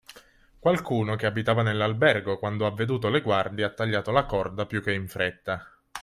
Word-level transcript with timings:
Qualcuno, 0.57 1.15
che 1.15 1.27
abitava 1.27 1.61
nell’albergo, 1.61 2.39
quando 2.39 2.65
ha 2.65 2.71
veduto 2.73 3.07
le 3.09 3.21
guardie, 3.21 3.65
ha 3.65 3.69
tagliato 3.69 4.09
la 4.09 4.25
corda 4.25 4.65
piú 4.65 4.81
che 4.81 4.93
in 4.93 5.07
fretta. 5.07 5.77